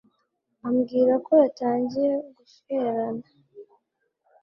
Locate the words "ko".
1.25-1.31